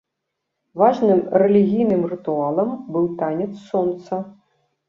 [0.81, 4.13] Важным рэлігійным рытуалам быў танец сонца.